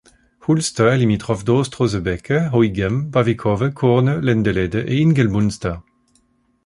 Hulste 0.47 0.79
est 0.79 0.97
limitrophe 0.97 1.45
d'Oostrozebeke, 1.45 2.49
Ooigem, 2.55 3.07
Bavikhove, 3.11 3.71
Kuurne, 3.71 4.17
Lendelede 4.19 4.83
et 4.87 4.99
Ingelmunster. 4.99 5.79